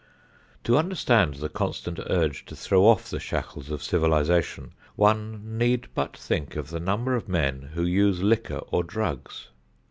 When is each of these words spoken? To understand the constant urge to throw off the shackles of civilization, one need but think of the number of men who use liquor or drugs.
To 0.63 0.79
understand 0.79 1.35
the 1.35 1.47
constant 1.47 1.99
urge 2.09 2.43
to 2.45 2.55
throw 2.55 2.87
off 2.87 3.07
the 3.11 3.19
shackles 3.19 3.69
of 3.69 3.83
civilization, 3.83 4.71
one 4.95 5.59
need 5.59 5.89
but 5.93 6.17
think 6.17 6.55
of 6.55 6.71
the 6.71 6.79
number 6.79 7.13
of 7.13 7.29
men 7.29 7.69
who 7.75 7.83
use 7.83 8.23
liquor 8.23 8.63
or 8.71 8.83
drugs. 8.83 9.49